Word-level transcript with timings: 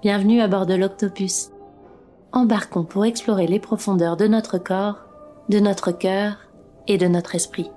Bienvenue 0.00 0.40
à 0.40 0.46
bord 0.46 0.64
de 0.64 0.74
l'Octopus. 0.74 1.50
Embarquons 2.30 2.84
pour 2.84 3.04
explorer 3.04 3.48
les 3.48 3.58
profondeurs 3.58 4.16
de 4.16 4.28
notre 4.28 4.56
corps, 4.56 4.98
de 5.48 5.58
notre 5.58 5.90
cœur 5.90 6.36
et 6.86 6.98
de 6.98 7.08
notre 7.08 7.34
esprit. 7.34 7.72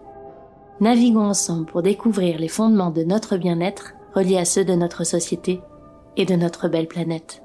Naviguons 0.82 1.26
ensemble 1.26 1.66
pour 1.66 1.82
découvrir 1.82 2.38
les 2.38 2.48
fondements 2.48 2.92
de 2.92 3.02
notre 3.02 3.38
bien-être 3.38 3.96
reliés 4.14 4.38
à 4.38 4.46
ceux 4.46 4.64
de 4.64 4.76
notre 4.76 5.04
société 5.04 5.62
et 6.16 6.26
de 6.26 6.36
notre 6.36 6.68
belle 6.68 6.88
planète. 6.88 7.42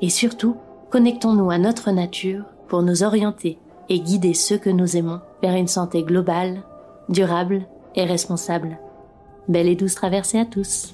Et 0.00 0.08
surtout, 0.08 0.56
connectons-nous 0.88 1.50
à 1.50 1.58
notre 1.58 1.90
nature 1.90 2.44
pour 2.68 2.82
nous 2.82 3.02
orienter 3.02 3.58
et 3.90 4.00
guider 4.00 4.32
ceux 4.32 4.56
que 4.56 4.70
nous 4.70 4.96
aimons 4.96 5.20
vers 5.42 5.54
une 5.54 5.68
santé 5.68 6.02
globale, 6.02 6.62
durable 7.10 7.66
et 7.94 8.06
responsable. 8.06 8.78
Belle 9.48 9.68
et 9.68 9.76
douce 9.76 9.96
traversée 9.96 10.38
à 10.38 10.46
tous. 10.46 10.93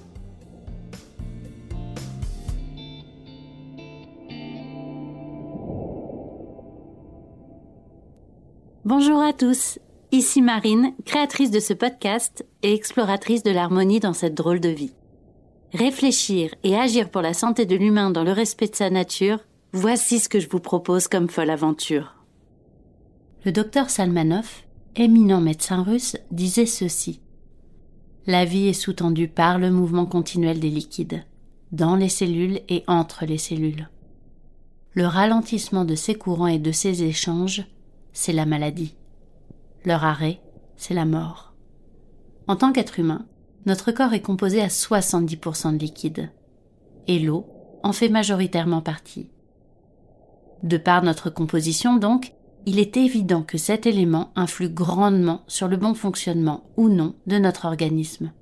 Bonjour 8.86 9.20
à 9.20 9.34
tous, 9.34 9.78
ici 10.10 10.40
Marine, 10.40 10.94
créatrice 11.04 11.50
de 11.50 11.60
ce 11.60 11.74
podcast 11.74 12.46
et 12.62 12.72
exploratrice 12.72 13.42
de 13.42 13.50
l'harmonie 13.50 14.00
dans 14.00 14.14
cette 14.14 14.34
drôle 14.34 14.58
de 14.58 14.70
vie. 14.70 14.94
Réfléchir 15.74 16.54
et 16.64 16.74
agir 16.78 17.10
pour 17.10 17.20
la 17.20 17.34
santé 17.34 17.66
de 17.66 17.76
l'humain 17.76 18.10
dans 18.10 18.24
le 18.24 18.32
respect 18.32 18.68
de 18.68 18.74
sa 18.74 18.88
nature, 18.88 19.40
voici 19.74 20.18
ce 20.18 20.30
que 20.30 20.40
je 20.40 20.48
vous 20.48 20.60
propose 20.60 21.08
comme 21.08 21.28
folle 21.28 21.50
aventure. 21.50 22.24
Le 23.44 23.52
docteur 23.52 23.90
Salmanov, 23.90 24.50
éminent 24.96 25.42
médecin 25.42 25.82
russe, 25.82 26.16
disait 26.30 26.64
ceci. 26.64 27.20
La 28.26 28.46
vie 28.46 28.68
est 28.68 28.72
sous-tendue 28.72 29.28
par 29.28 29.58
le 29.58 29.70
mouvement 29.70 30.06
continuel 30.06 30.58
des 30.58 30.70
liquides, 30.70 31.26
dans 31.70 31.96
les 31.96 32.08
cellules 32.08 32.60
et 32.70 32.82
entre 32.86 33.26
les 33.26 33.36
cellules. 33.36 33.90
Le 34.94 35.04
ralentissement 35.04 35.84
de 35.84 35.96
ces 35.96 36.14
courants 36.14 36.46
et 36.46 36.58
de 36.58 36.72
ces 36.72 37.02
échanges, 37.02 37.66
c'est 38.12 38.32
la 38.32 38.46
maladie. 38.46 38.94
Leur 39.84 40.04
arrêt, 40.04 40.40
c'est 40.76 40.94
la 40.94 41.04
mort. 41.04 41.54
En 42.46 42.56
tant 42.56 42.72
qu'être 42.72 42.98
humain, 42.98 43.26
notre 43.66 43.92
corps 43.92 44.14
est 44.14 44.22
composé 44.22 44.60
à 44.60 44.68
70% 44.68 45.74
de 45.74 45.78
liquide, 45.78 46.30
et 47.06 47.18
l'eau 47.18 47.46
en 47.82 47.92
fait 47.92 48.08
majoritairement 48.08 48.82
partie. 48.82 49.30
De 50.62 50.76
par 50.76 51.02
notre 51.02 51.30
composition 51.30 51.96
donc, 51.96 52.32
il 52.66 52.78
est 52.78 52.96
évident 52.96 53.42
que 53.42 53.58
cet 53.58 53.86
élément 53.86 54.32
influe 54.36 54.68
grandement 54.68 55.42
sur 55.46 55.68
le 55.68 55.76
bon 55.76 55.94
fonctionnement 55.94 56.64
ou 56.76 56.88
non 56.88 57.14
de 57.26 57.38
notre 57.38 57.64
organisme. 57.64 58.32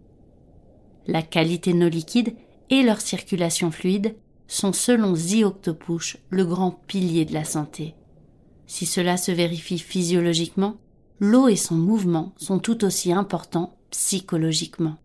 La 1.06 1.22
qualité 1.22 1.72
de 1.72 1.78
nos 1.78 1.88
liquides 1.88 2.34
et 2.70 2.82
leur 2.82 3.00
circulation 3.00 3.70
fluide 3.70 4.16
sont 4.48 4.72
selon 4.72 5.14
Zioctopouche 5.14 6.18
le 6.30 6.44
grand 6.44 6.72
pilier 6.72 7.24
de 7.24 7.34
la 7.34 7.44
santé. 7.44 7.94
Si 8.68 8.84
cela 8.84 9.16
se 9.16 9.32
vérifie 9.32 9.78
physiologiquement, 9.78 10.76
l'eau 11.20 11.48
et 11.48 11.56
son 11.56 11.74
mouvement 11.74 12.34
sont 12.36 12.58
tout 12.58 12.84
aussi 12.84 13.12
importants 13.12 13.74
psychologiquement. 13.90 14.96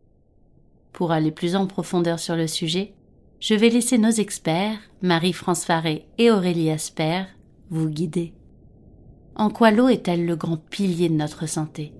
Pour 0.91 1.11
aller 1.11 1.31
plus 1.31 1.55
en 1.55 1.65
profondeur 1.65 2.19
sur 2.19 2.35
le 2.35 2.45
sujet, 2.45 2.93
je 3.39 3.55
vais 3.55 3.69
laisser 3.69 3.97
nos 3.97 4.11
experts, 4.11 4.77
Marie-France 5.01 5.63
Faré 5.63 6.05
et 6.17 6.29
Aurélie 6.29 6.69
Asper, 6.69 7.23
vous 7.69 7.87
guider. 7.87 8.33
En 9.35 9.49
quoi 9.49 9.71
l'eau 9.71 9.87
est-elle 9.87 10.25
le 10.25 10.35
grand 10.35 10.57
pilier 10.57 11.07
de 11.07 11.15
notre 11.15 11.47
santé? 11.47 11.93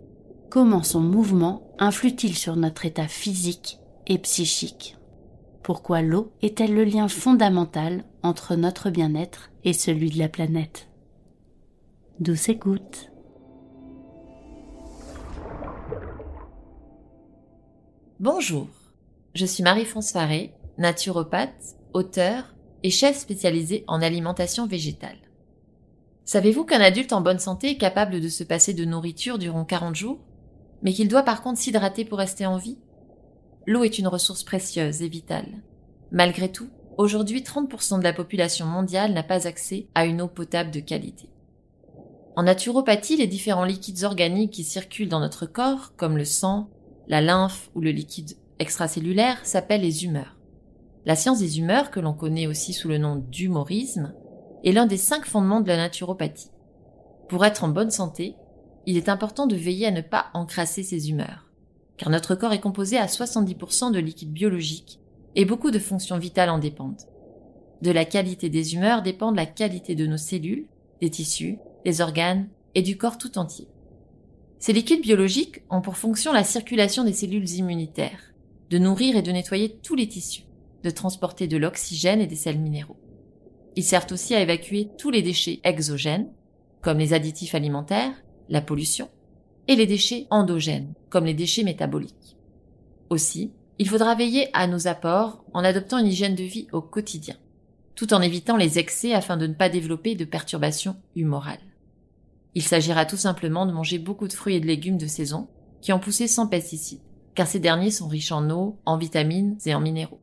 Comment 0.49 0.83
son 0.83 0.99
mouvement 0.99 1.73
influe-t-il 1.79 2.35
sur 2.35 2.57
notre 2.57 2.85
état 2.85 3.07
physique 3.07 3.79
et 4.05 4.17
psychique? 4.17 4.97
Pourquoi 5.63 6.01
l'eau 6.01 6.33
est-elle 6.41 6.75
le 6.75 6.83
lien 6.83 7.07
fondamental 7.07 8.03
entre 8.21 8.55
notre 8.55 8.89
bien-être 8.89 9.49
et 9.63 9.73
celui 9.73 10.09
de 10.09 10.19
la 10.19 10.27
planète? 10.27 10.89
Douce 12.19 12.47
écoute 12.47 13.11
Bonjour, 18.19 18.67
je 19.33 19.47
suis 19.47 19.63
Marie-France 19.63 20.11
Faré, 20.11 20.53
naturopathe, 20.77 21.75
auteur 21.91 22.53
et 22.83 22.91
chef 22.91 23.17
spécialisé 23.17 23.83
en 23.87 23.99
alimentation 23.99 24.67
végétale. 24.67 25.17
Savez-vous 26.23 26.65
qu'un 26.65 26.81
adulte 26.81 27.13
en 27.13 27.21
bonne 27.21 27.39
santé 27.39 27.71
est 27.71 27.77
capable 27.77 28.21
de 28.21 28.29
se 28.29 28.43
passer 28.43 28.75
de 28.75 28.85
nourriture 28.85 29.39
durant 29.39 29.65
40 29.65 29.95
jours, 29.95 30.19
mais 30.83 30.93
qu'il 30.93 31.07
doit 31.07 31.23
par 31.23 31.41
contre 31.41 31.59
s'hydrater 31.59 32.05
pour 32.05 32.19
rester 32.19 32.45
en 32.45 32.57
vie? 32.57 32.77
L'eau 33.65 33.83
est 33.83 33.97
une 33.97 34.07
ressource 34.07 34.43
précieuse 34.43 35.01
et 35.01 35.09
vitale. 35.09 35.63
Malgré 36.11 36.51
tout, 36.51 36.69
aujourd'hui 36.99 37.41
30% 37.41 37.97
de 37.97 38.03
la 38.03 38.13
population 38.13 38.67
mondiale 38.67 39.13
n'a 39.13 39.23
pas 39.23 39.47
accès 39.47 39.87
à 39.95 40.05
une 40.05 40.21
eau 40.21 40.27
potable 40.27 40.69
de 40.69 40.79
qualité. 40.79 41.32
En 42.35 42.43
naturopathie, 42.43 43.17
les 43.17 43.27
différents 43.27 43.65
liquides 43.65 44.03
organiques 44.03 44.51
qui 44.51 44.63
circulent 44.63 45.09
dans 45.09 45.19
notre 45.19 45.45
corps, 45.45 45.93
comme 45.95 46.17
le 46.17 46.25
sang, 46.25 46.69
la 47.07 47.21
lymphe 47.21 47.69
ou 47.75 47.81
le 47.81 47.91
liquide 47.91 48.35
extracellulaire, 48.59 49.45
s'appellent 49.45 49.81
les 49.81 50.05
humeurs. 50.05 50.37
La 51.05 51.15
science 51.15 51.39
des 51.39 51.59
humeurs, 51.59 51.91
que 51.91 51.99
l'on 51.99 52.13
connaît 52.13 52.47
aussi 52.47 52.73
sous 52.73 52.87
le 52.87 52.97
nom 52.97 53.17
d'humorisme, 53.17 54.13
est 54.63 54.71
l'un 54.71 54.85
des 54.85 54.97
cinq 54.97 55.25
fondements 55.25 55.61
de 55.61 55.67
la 55.67 55.77
naturopathie. 55.77 56.49
Pour 57.29 57.45
être 57.45 57.63
en 57.63 57.67
bonne 57.67 57.91
santé, 57.91 58.35
il 58.85 58.97
est 58.97 59.09
important 59.09 59.45
de 59.45 59.55
veiller 59.55 59.87
à 59.87 59.91
ne 59.91 60.01
pas 60.01 60.27
encrasser 60.33 60.81
ses 60.81 61.09
humeurs, 61.09 61.45
car 61.97 62.09
notre 62.09 62.35
corps 62.35 62.53
est 62.53 62.61
composé 62.61 62.97
à 62.97 63.05
70% 63.05 63.91
de 63.91 63.99
liquide 63.99 64.31
biologique 64.31 64.99
et 65.35 65.45
beaucoup 65.45 65.71
de 65.71 65.79
fonctions 65.79 66.17
vitales 66.17 66.49
en 66.49 66.59
dépendent. 66.59 67.01
De 67.81 67.91
la 67.91 68.05
qualité 68.05 68.49
des 68.49 68.75
humeurs 68.75 69.01
dépend 69.01 69.31
la 69.31 69.45
qualité 69.45 69.93
de 69.95 70.07
nos 70.07 70.17
cellules, 70.17 70.67
des 71.01 71.09
tissus, 71.09 71.59
des 71.85 72.01
organes 72.01 72.49
et 72.75 72.81
du 72.81 72.97
corps 72.97 73.17
tout 73.17 73.37
entier. 73.37 73.67
Ces 74.59 74.73
liquides 74.73 75.01
biologiques 75.01 75.61
ont 75.69 75.81
pour 75.81 75.97
fonction 75.97 76.31
la 76.31 76.43
circulation 76.43 77.03
des 77.03 77.13
cellules 77.13 77.49
immunitaires, 77.49 78.33
de 78.69 78.77
nourrir 78.77 79.17
et 79.17 79.21
de 79.21 79.31
nettoyer 79.31 79.77
tous 79.83 79.95
les 79.95 80.07
tissus, 80.07 80.45
de 80.83 80.89
transporter 80.89 81.47
de 81.47 81.57
l'oxygène 81.57 82.21
et 82.21 82.27
des 82.27 82.35
sels 82.35 82.59
minéraux. 82.59 82.97
Ils 83.75 83.83
servent 83.83 84.11
aussi 84.11 84.35
à 84.35 84.41
évacuer 84.41 84.89
tous 84.97 85.11
les 85.11 85.21
déchets 85.21 85.59
exogènes, 85.63 86.31
comme 86.81 86.99
les 86.99 87.13
additifs 87.13 87.55
alimentaires, 87.55 88.13
la 88.49 88.61
pollution, 88.61 89.09
et 89.67 89.75
les 89.75 89.85
déchets 89.87 90.27
endogènes, 90.29 90.93
comme 91.09 91.25
les 91.25 91.33
déchets 91.33 91.63
métaboliques. 91.63 92.37
Aussi, 93.09 93.51
il 93.79 93.89
faudra 93.89 94.15
veiller 94.15 94.49
à 94.53 94.67
nos 94.67 94.87
apports 94.87 95.43
en 95.53 95.63
adoptant 95.63 95.97
une 95.97 96.07
hygiène 96.07 96.35
de 96.35 96.43
vie 96.43 96.67
au 96.71 96.81
quotidien, 96.81 97.35
tout 97.95 98.13
en 98.13 98.21
évitant 98.21 98.57
les 98.57 98.79
excès 98.79 99.13
afin 99.13 99.37
de 99.37 99.47
ne 99.47 99.53
pas 99.53 99.69
développer 99.69 100.15
de 100.15 100.25
perturbations 100.25 100.95
humorales. 101.15 101.59
Il 102.55 102.61
s'agira 102.61 103.05
tout 103.05 103.17
simplement 103.17 103.65
de 103.65 103.71
manger 103.71 103.97
beaucoup 103.97 104.27
de 104.27 104.33
fruits 104.33 104.55
et 104.55 104.59
de 104.59 104.67
légumes 104.67 104.97
de 104.97 105.07
saison 105.07 105.47
qui 105.81 105.91
ont 105.91 105.99
poussé 105.99 106.27
sans 106.27 106.47
pesticides, 106.47 107.01
car 107.35 107.47
ces 107.47 107.59
derniers 107.59 107.91
sont 107.91 108.07
riches 108.07 108.31
en 108.31 108.49
eau, 108.49 108.77
en 108.85 108.97
vitamines 108.97 109.57
et 109.65 109.73
en 109.73 109.81
minéraux. 109.81 110.21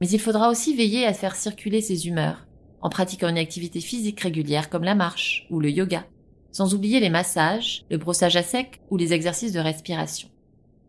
Mais 0.00 0.08
il 0.08 0.20
faudra 0.20 0.50
aussi 0.50 0.74
veiller 0.74 1.06
à 1.06 1.14
faire 1.14 1.36
circuler 1.36 1.80
ses 1.80 2.08
humeurs, 2.08 2.46
en 2.82 2.90
pratiquant 2.90 3.28
une 3.28 3.38
activité 3.38 3.80
physique 3.80 4.20
régulière 4.20 4.68
comme 4.68 4.84
la 4.84 4.94
marche 4.94 5.46
ou 5.50 5.60
le 5.60 5.70
yoga, 5.70 6.04
sans 6.50 6.74
oublier 6.74 7.00
les 7.00 7.10
massages, 7.10 7.84
le 7.90 7.96
brossage 7.96 8.36
à 8.36 8.42
sec 8.42 8.80
ou 8.90 8.96
les 8.96 9.12
exercices 9.12 9.52
de 9.52 9.60
respiration. 9.60 10.28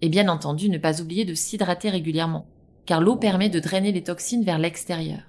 Et 0.02 0.10
bien 0.10 0.28
entendu, 0.28 0.70
ne 0.70 0.78
pas 0.78 1.02
oublier 1.02 1.24
de 1.24 1.34
s'hydrater 1.34 1.90
régulièrement, 1.90 2.48
car 2.86 3.00
l'eau 3.00 3.16
permet 3.16 3.50
de 3.50 3.60
drainer 3.60 3.92
les 3.92 4.04
toxines 4.04 4.44
vers 4.44 4.60
l'extérieur. 4.60 5.22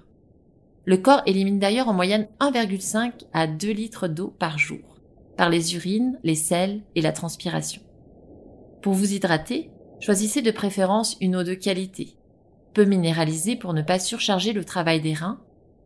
Le 0.85 0.97
corps 0.97 1.21
élimine 1.25 1.59
d'ailleurs 1.59 1.87
en 1.87 1.93
moyenne 1.93 2.27
1,5 2.39 3.11
à 3.31 3.47
2 3.47 3.71
litres 3.71 4.07
d'eau 4.07 4.33
par 4.39 4.57
jour 4.57 4.88
par 5.39 5.49
les 5.49 5.73
urines, 5.73 6.19
les 6.21 6.35
sels 6.35 6.81
et 6.95 7.01
la 7.01 7.13
transpiration. 7.13 7.81
Pour 8.81 8.91
vous 8.91 9.13
hydrater, 9.13 9.71
choisissez 10.01 10.41
de 10.41 10.51
préférence 10.51 11.15
une 11.21 11.37
eau 11.37 11.43
de 11.43 11.53
qualité, 11.53 12.17
peu 12.73 12.83
minéralisée 12.83 13.55
pour 13.55 13.73
ne 13.73 13.81
pas 13.81 13.99
surcharger 13.99 14.51
le 14.51 14.65
travail 14.65 14.99
des 14.99 15.13
reins, 15.13 15.39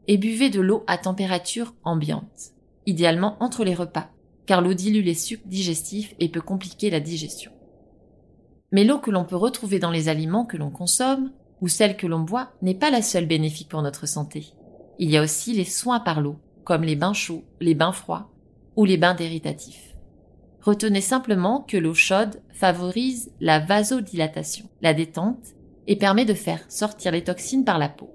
et 0.08 0.18
buvez 0.18 0.50
de 0.50 0.60
l'eau 0.60 0.84
à 0.88 0.98
température 0.98 1.76
ambiante, 1.84 2.54
idéalement 2.88 3.38
entre 3.42 3.64
les 3.64 3.76
repas, 3.76 4.10
car 4.48 4.60
l'eau 4.60 4.74
dilue 4.74 5.04
les 5.04 5.14
sucs 5.14 5.48
digestifs 5.48 6.16
et 6.20 6.30
peut 6.30 6.42
compliquer 6.42 6.90
la 6.90 7.00
digestion. 7.00 7.52
Mais 8.72 8.84
l'eau 8.84 8.98
que 8.98 9.12
l'on 9.12 9.24
peut 9.24 9.36
retrouver 9.36 9.78
dans 9.78 9.92
les 9.92 10.10
aliments 10.10 10.46
que 10.46 10.58
l'on 10.58 10.72
consomme, 10.72 11.32
ou 11.62 11.68
celle 11.68 11.96
que 11.96 12.08
l'on 12.08 12.22
boit, 12.22 12.54
n'est 12.64 12.74
pas 12.74 12.90
la 12.90 13.04
seule 13.04 13.28
bénéfique 13.28 13.70
pour 13.70 13.84
notre 13.84 14.08
santé. 14.08 14.48
Il 14.98 15.12
y 15.12 15.18
a 15.18 15.22
aussi 15.22 15.54
les 15.54 15.64
soins 15.64 16.00
par 16.00 16.22
l'eau, 16.22 16.40
comme 16.64 16.82
les 16.82 16.96
bains 16.96 17.14
chauds, 17.14 17.44
les 17.60 17.76
bains 17.76 17.94
froids, 17.94 18.33
ou 18.76 18.86
les 18.86 18.98
bains 18.98 19.14
déritatifs. 19.14 19.96
Retenez 20.62 21.02
simplement 21.02 21.62
que 21.62 21.78
l'eau 21.78 21.94
chaude 21.94 22.42
favorise 22.54 23.32
la 23.42 23.60
vasodilatation, 23.60 24.70
la 24.82 24.94
détente, 24.94 25.56
et 25.88 25.98
permet 25.98 26.26
de 26.26 26.34
faire 26.34 26.64
sortir 26.70 27.12
les 27.12 27.24
toxines 27.24 27.66
par 27.66 27.78
la 27.78 27.90
peau, 27.90 28.10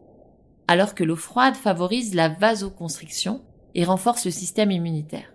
alors 0.67 0.95
que 0.95 1.05
l'eau 1.05 1.17
froide 1.17 1.55
favorise 1.55 2.15
la 2.15 2.31
vasoconstriction 2.31 3.43
et 3.75 3.85
renforce 3.85 4.25
le 4.25 4.31
système 4.31 4.71
immunitaire. 4.71 5.33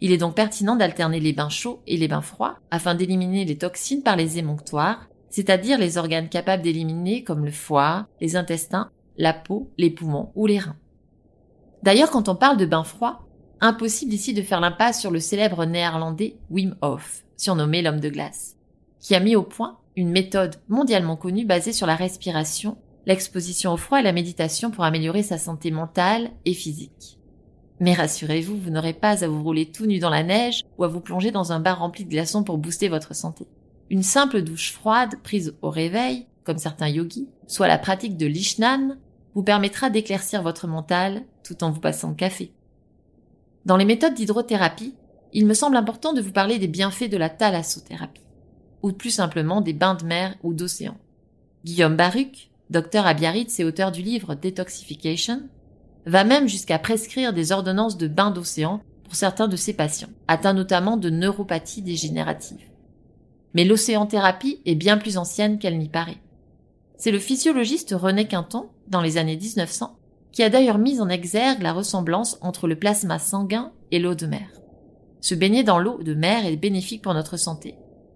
Il 0.00 0.12
est 0.12 0.18
donc 0.18 0.34
pertinent 0.34 0.76
d'alterner 0.76 1.20
les 1.20 1.32
bains 1.32 1.48
chauds 1.48 1.82
et 1.86 1.96
les 1.96 2.08
bains 2.08 2.22
froids 2.22 2.58
afin 2.70 2.94
d'éliminer 2.94 3.44
les 3.44 3.58
toxines 3.58 4.02
par 4.02 4.16
les 4.16 4.38
émonctoires, 4.38 5.08
c'est-à-dire 5.28 5.78
les 5.78 5.98
organes 5.98 6.28
capables 6.28 6.62
d'éliminer 6.62 7.24
comme 7.24 7.44
le 7.44 7.50
foie, 7.50 8.06
les 8.20 8.36
intestins, 8.36 8.90
la 9.18 9.34
peau, 9.34 9.70
les 9.76 9.90
poumons 9.90 10.30
ou 10.34 10.46
les 10.46 10.58
reins. 10.58 10.76
D'ailleurs, 11.82 12.10
quand 12.10 12.28
on 12.28 12.36
parle 12.36 12.56
de 12.56 12.66
bain 12.66 12.84
froid, 12.84 13.27
impossible 13.60 14.12
ici 14.12 14.34
de 14.34 14.42
faire 14.42 14.60
l'impasse 14.60 15.00
sur 15.00 15.10
le 15.10 15.20
célèbre 15.20 15.64
néerlandais 15.64 16.36
Wim 16.50 16.76
Hof, 16.80 17.24
surnommé 17.36 17.82
l'homme 17.82 18.00
de 18.00 18.08
glace, 18.08 18.56
qui 19.00 19.14
a 19.14 19.20
mis 19.20 19.36
au 19.36 19.42
point 19.42 19.78
une 19.96 20.10
méthode 20.10 20.56
mondialement 20.68 21.16
connue 21.16 21.44
basée 21.44 21.72
sur 21.72 21.86
la 21.86 21.96
respiration, 21.96 22.76
l'exposition 23.06 23.72
au 23.72 23.76
froid 23.76 24.00
et 24.00 24.04
la 24.04 24.12
méditation 24.12 24.70
pour 24.70 24.84
améliorer 24.84 25.22
sa 25.22 25.38
santé 25.38 25.70
mentale 25.70 26.30
et 26.44 26.54
physique. 26.54 27.18
Mais 27.80 27.94
rassurez-vous, 27.94 28.56
vous, 28.56 28.70
n'aurez 28.70 28.92
pas 28.92 29.24
à 29.24 29.28
vous 29.28 29.42
rouler 29.42 29.66
tout 29.66 29.86
nu 29.86 29.98
dans 29.98 30.10
la 30.10 30.24
neige 30.24 30.62
ou 30.78 30.84
à 30.84 30.88
vous 30.88 31.00
plonger 31.00 31.30
dans 31.30 31.52
un 31.52 31.60
bain 31.60 31.74
rempli 31.74 32.04
de 32.04 32.10
glaçons 32.10 32.44
pour 32.44 32.58
booster 32.58 32.88
votre 32.88 33.14
santé. 33.14 33.46
Une 33.90 34.02
simple 34.02 34.42
douche 34.42 34.72
froide 34.72 35.14
prise 35.22 35.54
au 35.62 35.70
réveil, 35.70 36.26
comme 36.44 36.58
certains 36.58 36.88
yogis, 36.88 37.28
soit 37.46 37.68
la 37.68 37.78
pratique 37.78 38.16
de 38.16 38.26
l'ishnan, 38.26 38.96
vous 39.34 39.42
permettra 39.42 39.90
d'éclaircir 39.90 40.42
votre 40.42 40.66
mental 40.66 41.22
tout 41.44 41.62
en 41.62 41.70
vous 41.70 41.80
passant 41.80 42.14
café. 42.14 42.52
Dans 43.68 43.76
les 43.76 43.84
méthodes 43.84 44.14
d'hydrothérapie, 44.14 44.94
il 45.34 45.44
me 45.44 45.52
semble 45.52 45.76
important 45.76 46.14
de 46.14 46.22
vous 46.22 46.32
parler 46.32 46.58
des 46.58 46.68
bienfaits 46.68 47.10
de 47.10 47.18
la 47.18 47.28
thalassothérapie, 47.28 48.24
ou 48.82 48.92
plus 48.92 49.10
simplement 49.10 49.60
des 49.60 49.74
bains 49.74 49.94
de 49.94 50.06
mer 50.06 50.34
ou 50.42 50.54
d'océan. 50.54 50.96
Guillaume 51.66 51.94
Baruch, 51.94 52.48
docteur 52.70 53.06
à 53.06 53.12
Biarritz 53.12 53.60
et 53.60 53.64
auteur 53.64 53.92
du 53.92 54.00
livre 54.00 54.34
Detoxification, 54.34 55.42
va 56.06 56.24
même 56.24 56.48
jusqu'à 56.48 56.78
prescrire 56.78 57.34
des 57.34 57.52
ordonnances 57.52 57.98
de 57.98 58.08
bains 58.08 58.30
d'océan 58.30 58.80
pour 59.04 59.16
certains 59.16 59.48
de 59.48 59.56
ses 59.56 59.74
patients, 59.74 60.08
atteints 60.28 60.54
notamment 60.54 60.96
de 60.96 61.10
neuropathie 61.10 61.82
dégénérative. 61.82 62.64
Mais 63.52 63.66
l'océanthérapie 63.66 64.62
est 64.64 64.76
bien 64.76 64.96
plus 64.96 65.18
ancienne 65.18 65.58
qu'elle 65.58 65.76
n'y 65.76 65.90
paraît. 65.90 66.22
C'est 66.96 67.10
le 67.10 67.18
physiologiste 67.18 67.94
René 67.94 68.26
Quinton, 68.28 68.70
dans 68.86 69.02
les 69.02 69.18
années 69.18 69.36
1900, 69.36 69.97
qui 70.38 70.44
a 70.44 70.50
d'ailleurs 70.50 70.78
mis 70.78 71.00
en 71.00 71.08
exergue 71.08 71.62
la 71.62 71.72
ressemblance 71.72 72.38
entre 72.42 72.68
le 72.68 72.78
plasma 72.78 73.18
sanguin 73.18 73.72
et 73.90 73.98
l'eau 73.98 74.14
de 74.14 74.28
mer. 74.28 74.48
Se 75.20 75.34
baigner 75.34 75.64
dans 75.64 75.80
l'eau 75.80 76.00
de 76.00 76.14
mer 76.14 76.46
est 76.46 76.54
bénéfique 76.54 77.02
pour 77.02 77.12
notre 77.12 77.36
santé, 77.36 77.74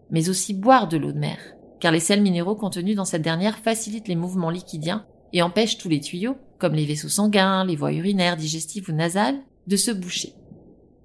mais 0.09 0.29
aussi 0.29 0.55
boire 0.55 0.87
de 0.87 0.97
l'eau 0.97 1.11
de 1.11 1.19
mer, 1.19 1.37
car 1.81 1.91
les 1.91 1.99
sels 1.99 2.23
minéraux 2.23 2.55
contenus 2.55 2.95
dans 2.95 3.05
cette 3.05 3.23
dernière 3.23 3.59
facilitent 3.59 4.07
les 4.07 4.15
mouvements 4.15 4.51
liquidiens 4.51 5.05
et 5.33 5.43
empêchent 5.43 5.79
tous 5.79 5.89
les 5.89 5.99
tuyaux, 5.99 6.37
comme 6.61 6.75
les 6.75 6.87
vaisseaux 6.87 7.09
sanguins, 7.09 7.65
les 7.65 7.75
voies 7.75 7.93
urinaires, 7.93 8.37
digestives 8.37 8.89
ou 8.89 8.93
nasales, 8.93 9.41
de 9.67 9.75
se 9.75 9.91
boucher. 9.91 10.33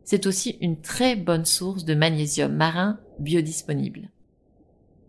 C'est 0.03 0.27
aussi 0.27 0.59
une 0.61 0.81
très 0.81 1.15
bonne 1.15 1.45
source 1.45 1.83
de 1.83 1.95
magnésium 1.95 2.53
marin 2.53 2.99
biodisponible. 3.17 4.11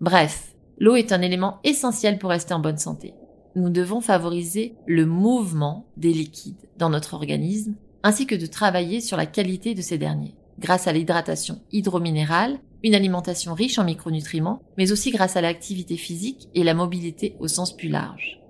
Bref, 0.01 0.55
l'eau 0.79 0.97
est 0.97 1.13
un 1.13 1.21
élément 1.21 1.59
essentiel 1.65 2.19
pour 2.19 2.31
rester 2.31 2.55
en 2.55 2.61
bonne 2.61 2.79
santé. 2.79 3.13
Nous 3.57 3.71
devons 3.71 4.01
favoriser 4.01 4.75
le 4.87 5.07
mouvement 5.07 5.87
des 5.97 6.13
liquides 6.13 6.69
dans 6.77 6.91
notre 6.91 7.15
organisme, 7.15 7.75
ainsi 8.03 8.27
que 8.27 8.35
de 8.35 8.47
travailler 8.47 9.01
sur 9.01 9.17
la 9.17 9.27
qualité 9.27 9.75
de 9.75 9.83
ces 9.83 9.99
derniers, 9.99 10.35
grâce 10.59 10.87
à 10.87 10.93
l'hydratation 10.93 11.61
hydrominérale, 11.73 12.59
une 12.85 12.95
alimentation 12.95 13.55
riche 13.55 13.79
en 13.79 13.85
micronutriments, 13.85 14.63
mais 14.77 14.93
aussi 14.93 15.11
grâce 15.11 15.37
à 15.37 15.41
l'activité 15.41 15.97
physique 15.97 16.49
et 16.55 16.63
la 16.63 16.75
mobilité 16.75 17.37
au 17.41 17.49
sens 17.49 17.77
plus 17.77 17.89
large. 17.89 18.41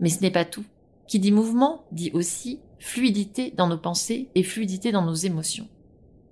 Mais 0.00 0.08
ce 0.08 0.20
n'est 0.20 0.30
pas 0.30 0.44
tout. 0.44 0.64
Qui 1.06 1.18
dit 1.18 1.32
mouvement 1.32 1.84
dit 1.92 2.10
aussi 2.14 2.60
fluidité 2.78 3.52
dans 3.56 3.66
nos 3.66 3.78
pensées 3.78 4.28
et 4.34 4.42
fluidité 4.42 4.92
dans 4.92 5.04
nos 5.04 5.14
émotions. 5.14 5.68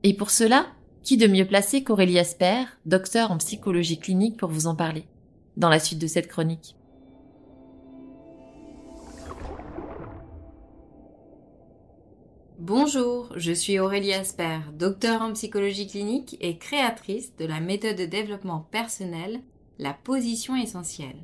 Et 0.02 0.14
pour 0.14 0.31
cela, 0.31 0.67
qui 1.02 1.17
de 1.17 1.26
mieux 1.26 1.47
placé 1.47 1.82
qu'Aurélie 1.82 2.19
Asper, 2.19 2.64
docteur 2.85 3.31
en 3.31 3.38
psychologie 3.38 3.99
clinique, 3.99 4.37
pour 4.37 4.50
vous 4.50 4.67
en 4.67 4.75
parler? 4.75 5.05
Dans 5.56 5.69
la 5.69 5.79
suite 5.79 5.99
de 5.99 6.06
cette 6.06 6.29
chronique. 6.29 6.75
Bonjour, 12.69 13.29
je 13.37 13.53
suis 13.53 13.79
Aurélie 13.79 14.13
Asper, 14.13 14.59
docteur 14.73 15.23
en 15.23 15.33
psychologie 15.35 15.87
clinique 15.87 16.37
et 16.41 16.59
créatrice 16.59 17.37
de 17.37 17.47
la 17.47 17.61
méthode 17.61 17.95
de 17.95 18.07
développement 18.07 18.59
personnel, 18.59 19.41
la 19.79 19.95
position 19.95 20.57
essentielle. 20.57 21.23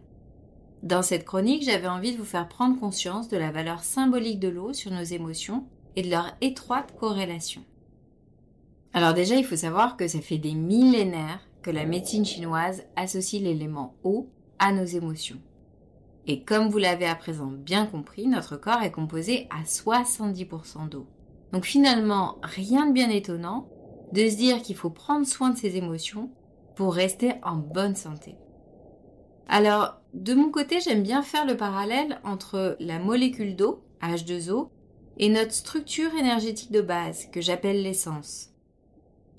Dans 0.85 1.03
cette 1.03 1.25
chronique, 1.25 1.65
j'avais 1.65 1.89
envie 1.89 2.13
de 2.13 2.17
vous 2.17 2.25
faire 2.25 2.47
prendre 2.47 2.79
conscience 2.79 3.27
de 3.27 3.37
la 3.37 3.51
valeur 3.51 3.83
symbolique 3.83 4.39
de 4.39 4.51
l'eau 4.51 4.73
sur 4.73 4.93
nos 4.93 5.03
émotions 5.03 5.67
et 5.97 6.03
de 6.03 6.11
leur 6.11 6.27
étroite 6.43 6.95
corrélation. 6.97 7.65
Alors 8.93 9.13
déjà, 9.13 9.35
il 9.35 9.45
faut 9.45 9.57
savoir 9.57 9.97
que 9.97 10.07
ça 10.07 10.21
fait 10.21 10.39
des 10.39 10.55
millénaires 10.55 11.41
que 11.61 11.73
la 11.73 11.87
médecine 11.87 12.25
chinoise 12.25 12.85
associe 12.95 13.43
l'élément 13.43 13.97
eau 14.05 14.29
à 14.61 14.71
nos 14.71 14.85
émotions. 14.85 15.41
Et 16.29 16.45
comme 16.45 16.69
vous 16.69 16.79
l'avez 16.79 17.07
à 17.07 17.17
présent 17.17 17.51
bien 17.51 17.87
compris, 17.87 18.29
notre 18.29 18.57
corps 18.57 18.83
est 18.83 18.93
composé 18.93 19.49
à 19.51 19.65
70% 19.65 20.89
d'eau. 20.89 21.09
Donc 21.53 21.65
finalement, 21.65 22.39
rien 22.43 22.87
de 22.87 22.93
bien 22.93 23.11
étonnant 23.11 23.69
de 24.13 24.29
se 24.29 24.37
dire 24.37 24.63
qu'il 24.63 24.77
faut 24.77 24.91
prendre 24.91 25.27
soin 25.27 25.51
de 25.51 25.59
ses 25.59 25.77
émotions 25.77 26.31
pour 26.75 26.95
rester 26.95 27.35
en 27.43 27.57
bonne 27.57 27.95
santé. 27.95 28.37
Alors, 29.49 30.01
de 30.15 30.35
mon 30.35 30.51
côté, 30.51 30.81
j'aime 30.81 31.03
bien 31.03 31.23
faire 31.23 31.47
le 31.47 31.57
parallèle 31.57 32.21
entre 32.25 32.77
la 32.81 32.99
molécule 32.99 33.57
d'eau, 33.57 33.83
H2O, 34.03 34.69
et 35.19 35.29
notre 35.29 35.53
structure 35.53 36.15
énergétique 36.15 36.73
de 36.73 36.81
base, 36.81 37.27
que 37.31 37.41
j'appelle 37.41 37.83
l'essence. 37.83 38.51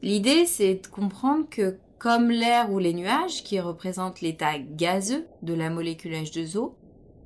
L'idée, 0.01 0.45
c'est 0.45 0.75
de 0.75 0.87
comprendre 0.87 1.47
que 1.49 1.77
comme 1.97 2.29
l'air 2.29 2.71
ou 2.71 2.79
les 2.79 2.93
nuages, 2.93 3.43
qui 3.43 3.59
représentent 3.59 4.21
l'état 4.21 4.59
gazeux 4.59 5.25
de 5.41 5.53
la 5.53 5.69
molécule 5.69 6.13
H2O, 6.13 6.73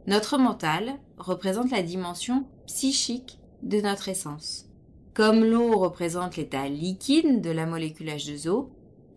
notre 0.06 0.38
mental 0.38 1.00
représente 1.18 1.72
la 1.72 1.82
dimension 1.82 2.46
psychique 2.68 3.40
de 3.64 3.82
notre 3.82 4.08
essence. 4.08 4.67
Comme 5.18 5.44
l'eau 5.44 5.80
représente 5.80 6.38
l'état 6.38 6.70
liquide 6.70 7.42
de 7.42 7.50
la 7.50 7.66
molécule 7.66 8.10
H2O, 8.10 8.68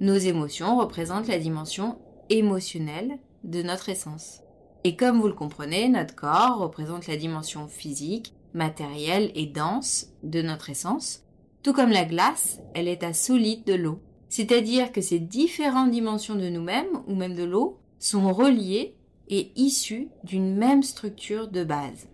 nos 0.00 0.16
émotions 0.16 0.78
représentent 0.78 1.28
la 1.28 1.38
dimension 1.38 1.98
émotionnelle 2.30 3.18
de 3.44 3.60
notre 3.62 3.90
essence. 3.90 4.40
Et 4.84 4.96
comme 4.96 5.20
vous 5.20 5.26
le 5.26 5.34
comprenez, 5.34 5.90
notre 5.90 6.14
corps 6.14 6.56
représente 6.56 7.06
la 7.06 7.18
dimension 7.18 7.68
physique, 7.68 8.32
matérielle 8.54 9.30
et 9.34 9.44
dense 9.44 10.06
de 10.22 10.40
notre 10.40 10.70
essence, 10.70 11.22
tout 11.62 11.74
comme 11.74 11.90
la 11.90 12.06
glace, 12.06 12.60
elle 12.72 12.88
est 12.88 13.04
à 13.04 13.12
solide 13.12 13.64
de 13.64 13.74
l'eau. 13.74 14.00
C'est-à-dire 14.30 14.92
que 14.92 15.02
ces 15.02 15.18
différentes 15.18 15.90
dimensions 15.90 16.34
de 16.34 16.48
nous-mêmes, 16.48 17.02
ou 17.08 17.14
même 17.14 17.34
de 17.34 17.44
l'eau, 17.44 17.78
sont 17.98 18.32
reliées 18.32 18.96
et 19.28 19.52
issues 19.54 20.08
d'une 20.24 20.56
même 20.56 20.82
structure 20.82 21.48
de 21.48 21.62
base. 21.62 22.08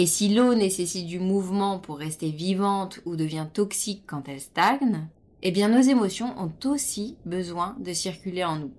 Et 0.00 0.06
si 0.06 0.28
l'eau 0.28 0.54
nécessite 0.54 1.06
du 1.06 1.18
mouvement 1.18 1.80
pour 1.80 1.98
rester 1.98 2.30
vivante 2.30 3.00
ou 3.04 3.16
devient 3.16 3.48
toxique 3.52 4.04
quand 4.06 4.28
elle 4.28 4.40
stagne, 4.40 5.08
eh 5.42 5.50
bien 5.50 5.68
nos 5.68 5.80
émotions 5.80 6.38
ont 6.38 6.52
aussi 6.66 7.16
besoin 7.26 7.74
de 7.80 7.92
circuler 7.92 8.44
en 8.44 8.56
nous. 8.56 8.70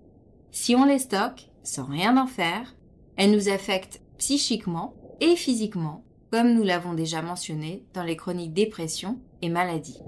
Si 0.52 0.76
on 0.76 0.86
les 0.86 1.00
stocke 1.00 1.50
sans 1.62 1.84
rien 1.84 2.16
en 2.16 2.26
faire, 2.26 2.74
elles 3.18 3.32
nous 3.32 3.50
affectent 3.50 4.02
psychiquement 4.18 4.94
et 5.20 5.36
physiquement, 5.36 6.06
comme 6.32 6.54
nous 6.54 6.64
l'avons 6.64 6.94
déjà 6.94 7.22
mentionné 7.22 7.84
dans 7.94 8.04
les 8.04 8.16
chroniques 8.16 8.54
dépression 8.54 9.20
et 9.42 9.50
maladie. 9.50 10.00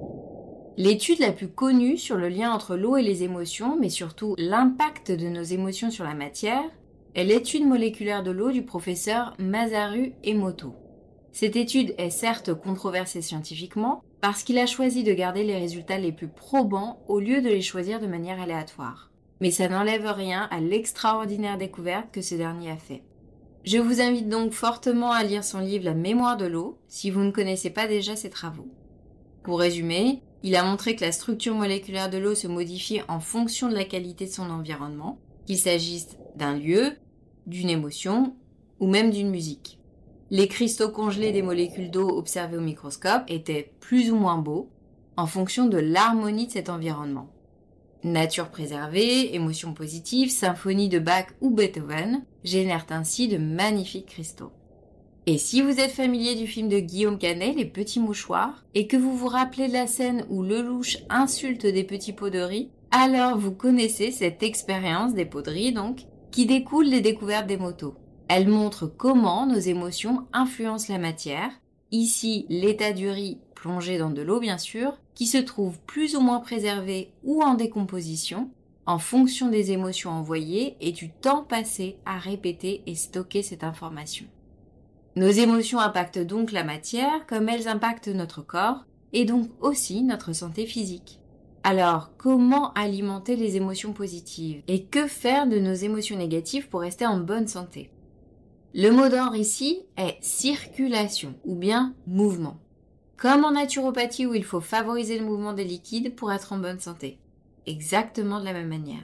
L'étude 0.78 1.20
la 1.20 1.34
plus 1.34 1.50
connue 1.50 1.98
sur 1.98 2.16
le 2.16 2.30
lien 2.30 2.54
entre 2.54 2.78
l'eau 2.78 2.96
et 2.96 3.04
les 3.04 3.24
émotions, 3.24 3.78
mais 3.78 3.90
surtout 3.90 4.34
l'impact 4.38 5.12
de 5.12 5.28
nos 5.28 5.44
émotions 5.44 5.92
sur 5.92 6.06
la 6.06 6.14
matière, 6.14 6.64
est 7.16 7.26
l'étude 7.26 7.68
moléculaire 7.68 8.24
de 8.24 8.32
l'eau 8.32 8.54
du 8.54 8.64
professeur 8.64 9.36
Masaru 9.38 10.14
Emoto. 10.24 10.74
Cette 11.32 11.56
étude 11.56 11.96
est 11.98 12.10
certes 12.10 12.54
controversée 12.54 13.22
scientifiquement 13.22 14.04
parce 14.20 14.44
qu'il 14.44 14.60
a 14.60 14.66
choisi 14.66 15.04
de 15.04 15.14
garder 15.14 15.44
les 15.44 15.58
résultats 15.58 15.98
les 15.98 16.12
plus 16.12 16.28
probants 16.28 17.02
au 17.08 17.20
lieu 17.20 17.42
de 17.42 17.50
les 17.50 17.62
choisir 17.62 18.00
de 18.00 18.08
manière 18.08 18.42
aléatoire 18.42 19.12
mais 19.42 19.52
ça 19.52 19.68
n'enlève 19.68 20.06
rien 20.06 20.48
à 20.52 20.62
l'extraordinaire 20.62 21.58
découverte 21.58 22.12
que 22.12 22.22
ce 22.22 22.36
dernier 22.36 22.72
a 22.72 22.78
fait. 22.78 23.04
Je 23.66 23.80
vous 23.80 24.00
invite 24.00 24.30
donc 24.30 24.54
fortement 24.54 25.12
à 25.12 25.24
lire 25.24 25.44
son 25.44 25.60
livre 25.60 25.86
La 25.86 25.94
mémoire 25.94 26.38
de 26.38 26.46
l'eau 26.46 26.80
si 26.88 27.10
vous 27.10 27.22
ne 27.22 27.32
connaissez 27.32 27.72
pas 27.72 27.88
déjà 27.88 28.16
ses 28.16 28.30
travaux. 28.30 28.70
Pour 29.44 29.60
résumer, 29.60 30.22
il 30.44 30.56
a 30.56 30.64
montré 30.64 30.96
que 30.96 31.04
la 31.04 31.12
structure 31.12 31.56
moléculaire 31.56 32.10
de 32.10 32.20
l'eau 32.20 32.36
se 32.36 32.48
modifie 32.48 33.02
en 33.08 33.20
fonction 33.20 33.68
de 33.68 33.74
la 33.74 33.84
qualité 33.84 34.26
de 34.26 34.32
son 34.32 34.50
environnement, 34.50 35.20
qu'il 35.48 35.58
s'agisse 35.58 36.10
d'un 36.36 36.56
lieu, 36.56 36.94
d'une 37.48 37.70
émotion 37.70 38.36
ou 38.80 38.88
même 38.88 39.10
d'une 39.10 39.32
musique. 39.32 39.80
Les 40.34 40.48
cristaux 40.48 40.88
congelés 40.88 41.34
des 41.34 41.42
molécules 41.42 41.92
d'eau 41.92 42.08
observés 42.08 42.56
au 42.56 42.62
microscope 42.62 43.24
étaient 43.28 43.74
plus 43.82 44.12
ou 44.12 44.16
moins 44.16 44.38
beaux 44.38 44.70
en 45.18 45.26
fonction 45.26 45.68
de 45.68 45.78
l'harmonie 45.78 46.48
de 46.48 46.54
cet 46.54 46.70
environnement. 46.70 47.30
Nature 48.06 48.48
préservée, 48.48 49.36
émotions 49.36 49.74
positives, 49.74 50.32
symphonie 50.32 50.88
de 50.88 51.00
Bach 51.00 51.26
ou 51.42 51.50
Beethoven 51.52 52.24
génèrent 52.46 52.88
ainsi 52.92 53.28
de 53.28 53.38
magnifiques 53.38 54.08
cristaux. 54.08 54.54
Et 55.26 55.38
si 55.38 55.62
vous 55.62 55.82
êtes 55.82 55.92
familier 55.92 56.36
du 56.36 56.48
film 56.48 56.70
de 56.70 56.80
Guillaume 56.80 57.18
Canet, 57.18 57.54
Les 57.58 57.66
Petits 57.66 58.00
Mouchoirs, 58.00 58.64
et 58.74 58.88
que 58.88 58.96
vous 58.96 59.18
vous 59.18 59.28
rappelez 59.28 59.68
de 59.68 59.74
la 59.74 59.86
scène 59.86 60.26
où 60.30 60.44
Lelouch 60.44 61.00
insulte 61.10 61.66
des 61.66 61.84
petits 61.84 62.14
pots 62.14 62.30
de 62.30 62.40
riz, 62.40 62.70
alors 62.92 63.38
vous 63.38 63.52
connaissez 63.52 64.12
cette 64.12 64.44
expérience 64.44 65.14
des 65.14 65.26
pots 65.26 65.42
de 65.42 65.52
riz 65.52 65.74
donc, 65.74 66.06
qui 66.32 66.46
découle 66.46 66.90
des 66.90 67.02
découvertes 67.02 67.48
des 67.48 67.58
motos. 67.58 67.96
Elle 68.34 68.48
montre 68.48 68.88
comment 68.88 69.46
nos 69.46 69.60
émotions 69.60 70.26
influencent 70.32 70.88
la 70.88 71.00
matière, 71.00 71.52
ici 71.92 72.46
l'état 72.48 72.94
du 72.94 73.10
riz 73.10 73.40
plongé 73.56 73.98
dans 73.98 74.10
de 74.10 74.22
l'eau 74.22 74.40
bien 74.40 74.58
sûr, 74.58 74.98
qui 75.16 75.26
se 75.26 75.38
trouve 75.38 75.78
plus 75.82 76.16
ou 76.16 76.22
moins 76.22 76.40
préservé 76.40 77.12
ou 77.26 77.44
en 77.44 77.56
décomposition, 77.56 78.50
en 78.86 79.00
fonction 79.00 79.50
des 79.50 79.74
émotions 79.74 80.12
envoyées 80.12 80.78
et 80.80 80.94
du 80.94 81.12
temps 81.12 81.44
passé 81.44 81.98
à 82.06 82.18
répéter 82.18 82.84
et 82.88 82.96
stocker 82.96 83.44
cette 83.44 83.66
information. 83.66 84.28
Nos 85.18 85.28
émotions 85.28 85.82
impactent 85.82 86.26
donc 86.26 86.54
la 86.54 86.64
matière 86.64 87.28
comme 87.28 87.50
elles 87.50 87.68
impactent 87.68 88.08
notre 88.08 88.42
corps 88.42 88.86
et 89.12 89.26
donc 89.26 89.50
aussi 89.60 90.04
notre 90.04 90.32
santé 90.32 90.66
physique. 90.66 91.20
Alors, 91.66 92.12
comment 92.16 92.72
alimenter 92.76 93.36
les 93.36 93.58
émotions 93.58 93.92
positives 93.92 94.64
et 94.70 94.86
que 94.86 95.06
faire 95.06 95.48
de 95.48 95.60
nos 95.60 95.74
émotions 95.74 96.16
négatives 96.16 96.70
pour 96.70 96.80
rester 96.80 97.06
en 97.06 97.20
bonne 97.20 97.50
santé? 97.50 97.92
Le 98.74 98.90
mot 98.90 99.10
d'ordre 99.10 99.36
ici 99.36 99.82
est 99.98 100.18
circulation 100.22 101.34
ou 101.44 101.56
bien 101.56 101.94
mouvement. 102.08 102.58
Comme 103.18 103.44
en 103.44 103.52
naturopathie 103.52 104.26
où 104.26 104.34
il 104.34 104.46
faut 104.46 104.62
favoriser 104.62 105.20
le 105.20 105.26
mouvement 105.26 105.52
des 105.52 105.66
liquides 105.66 106.16
pour 106.16 106.32
être 106.32 106.54
en 106.54 106.58
bonne 106.58 106.80
santé. 106.80 107.20
Exactement 107.66 108.40
de 108.40 108.46
la 108.46 108.54
même 108.54 108.70
manière. 108.70 109.04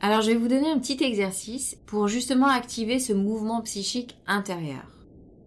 Alors 0.00 0.20
je 0.20 0.32
vais 0.32 0.36
vous 0.36 0.48
donner 0.48 0.70
un 0.70 0.78
petit 0.78 1.02
exercice 1.02 1.78
pour 1.86 2.08
justement 2.08 2.48
activer 2.48 2.98
ce 2.98 3.14
mouvement 3.14 3.62
psychique 3.62 4.18
intérieur. 4.26 4.84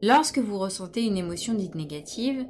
Lorsque 0.01 0.39
vous 0.39 0.57
ressentez 0.57 1.05
une 1.05 1.17
émotion 1.17 1.53
dite 1.53 1.75
négative, 1.75 2.43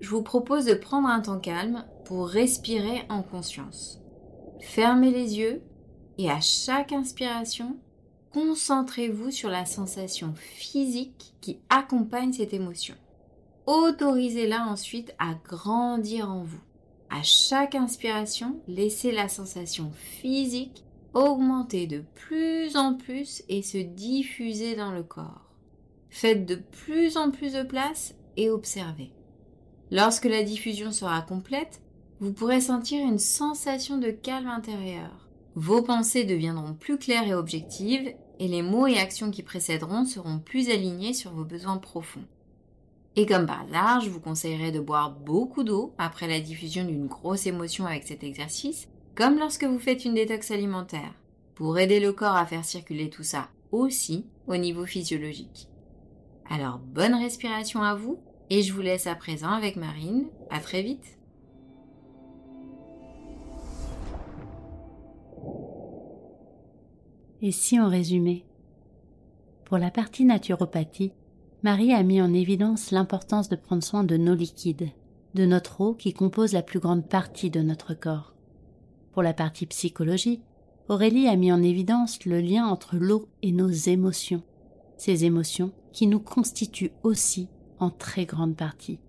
je 0.00 0.08
vous 0.08 0.22
propose 0.22 0.64
de 0.64 0.74
prendre 0.74 1.08
un 1.08 1.20
temps 1.20 1.38
calme 1.38 1.84
pour 2.06 2.28
respirer 2.28 3.02
en 3.10 3.22
conscience. 3.22 4.00
Fermez 4.60 5.10
les 5.10 5.36
yeux 5.36 5.62
et 6.16 6.30
à 6.30 6.40
chaque 6.40 6.92
inspiration, 6.92 7.76
concentrez-vous 8.34 9.30
sur 9.30 9.48
la 9.48 9.64
sensation 9.64 10.34
physique 10.34 11.34
qui 11.40 11.60
accompagne 11.70 12.32
cette 12.32 12.52
émotion. 12.52 12.96
Autorisez-la 13.66 14.66
ensuite 14.66 15.14
à 15.20 15.34
grandir 15.48 16.28
en 16.28 16.42
vous. 16.42 16.60
À 17.10 17.22
chaque 17.22 17.76
inspiration, 17.76 18.60
laissez 18.66 19.12
la 19.12 19.28
sensation 19.28 19.92
physique 19.94 20.84
augmenter 21.14 21.86
de 21.86 22.02
plus 22.16 22.76
en 22.76 22.94
plus 22.94 23.44
et 23.48 23.62
se 23.62 23.78
diffuser 23.78 24.74
dans 24.74 24.90
le 24.90 25.04
corps. 25.04 25.54
Faites 26.10 26.44
de 26.44 26.56
plus 26.56 27.16
en 27.16 27.30
plus 27.30 27.52
de 27.52 27.62
place 27.62 28.16
et 28.36 28.50
observez. 28.50 29.12
Lorsque 29.92 30.24
la 30.24 30.42
diffusion 30.42 30.90
sera 30.90 31.22
complète, 31.22 31.80
vous 32.18 32.32
pourrez 32.32 32.60
sentir 32.60 33.06
une 33.06 33.20
sensation 33.20 33.98
de 33.98 34.10
calme 34.10 34.48
intérieur. 34.48 35.28
Vos 35.54 35.82
pensées 35.82 36.24
deviendront 36.24 36.74
plus 36.74 36.98
claires 36.98 37.28
et 37.28 37.34
objectives 37.34 38.12
et 38.38 38.48
les 38.48 38.62
mots 38.62 38.86
et 38.86 38.98
actions 38.98 39.30
qui 39.30 39.42
précéderont 39.42 40.04
seront 40.04 40.38
plus 40.38 40.70
alignés 40.70 41.14
sur 41.14 41.32
vos 41.32 41.44
besoins 41.44 41.78
profonds. 41.78 42.24
Et 43.16 43.26
comme 43.26 43.46
par 43.46 43.62
hasard, 43.62 44.00
je 44.00 44.10
vous 44.10 44.20
conseillerais 44.20 44.72
de 44.72 44.80
boire 44.80 45.10
beaucoup 45.10 45.62
d'eau 45.62 45.94
après 45.98 46.26
la 46.26 46.40
diffusion 46.40 46.84
d'une 46.84 47.06
grosse 47.06 47.46
émotion 47.46 47.86
avec 47.86 48.02
cet 48.04 48.24
exercice, 48.24 48.88
comme 49.14 49.38
lorsque 49.38 49.64
vous 49.64 49.78
faites 49.78 50.04
une 50.04 50.14
détox 50.14 50.50
alimentaire, 50.50 51.14
pour 51.54 51.78
aider 51.78 52.00
le 52.00 52.12
corps 52.12 52.36
à 52.36 52.46
faire 52.46 52.64
circuler 52.64 53.10
tout 53.10 53.22
ça 53.22 53.48
aussi 53.70 54.26
au 54.46 54.56
niveau 54.56 54.84
physiologique. 54.84 55.68
Alors 56.50 56.78
bonne 56.78 57.14
respiration 57.14 57.82
à 57.82 57.94
vous 57.94 58.18
et 58.50 58.62
je 58.62 58.72
vous 58.72 58.82
laisse 58.82 59.06
à 59.06 59.14
présent 59.14 59.50
avec 59.50 59.76
Marine. 59.76 60.26
À 60.50 60.60
très 60.60 60.82
vite. 60.82 61.18
Et 67.46 67.52
si 67.52 67.78
on 67.78 67.90
résumait 67.90 68.42
Pour 69.66 69.76
la 69.76 69.90
partie 69.90 70.24
naturopathie, 70.24 71.12
Marie 71.62 71.92
a 71.92 72.02
mis 72.02 72.22
en 72.22 72.32
évidence 72.32 72.90
l'importance 72.90 73.50
de 73.50 73.56
prendre 73.56 73.82
soin 73.82 74.02
de 74.02 74.16
nos 74.16 74.34
liquides, 74.34 74.88
de 75.34 75.44
notre 75.44 75.82
eau 75.82 75.92
qui 75.92 76.14
compose 76.14 76.54
la 76.54 76.62
plus 76.62 76.80
grande 76.80 77.06
partie 77.06 77.50
de 77.50 77.60
notre 77.60 77.92
corps. 77.92 78.32
Pour 79.12 79.22
la 79.22 79.34
partie 79.34 79.66
psychologie, 79.66 80.40
Aurélie 80.88 81.28
a 81.28 81.36
mis 81.36 81.52
en 81.52 81.62
évidence 81.62 82.24
le 82.24 82.40
lien 82.40 82.64
entre 82.64 82.96
l'eau 82.96 83.28
et 83.42 83.52
nos 83.52 83.68
émotions, 83.68 84.42
ces 84.96 85.26
émotions 85.26 85.72
qui 85.92 86.06
nous 86.06 86.20
constituent 86.20 86.92
aussi 87.02 87.50
en 87.78 87.90
très 87.90 88.24
grande 88.24 88.56
partie. 88.56 89.00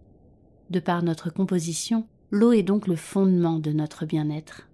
De 0.69 0.81
par 0.81 1.03
notre 1.03 1.29
composition, 1.31 2.05
l'eau 2.31 2.51
est 2.51 2.63
donc 2.63 2.87
le 2.87 2.97
fondement 2.97 3.59
de 3.59 3.71
notre 3.71 4.05
bien-être. 4.05 4.67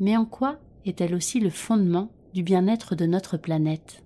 Mais 0.00 0.16
en 0.16 0.24
quoi 0.24 0.58
est-elle 0.86 1.14
aussi 1.14 1.38
le 1.38 1.50
fondement 1.50 2.10
du 2.34 2.42
bien-être 2.42 2.96
de 2.96 3.06
notre 3.06 3.36
planète 3.36 4.02